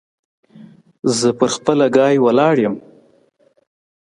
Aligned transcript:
زه 1.17 1.27
پر 1.37 1.49
خپل 1.55 1.77
ګای 1.97 2.15
ولاړ 2.25 2.55
يم. 2.65 2.75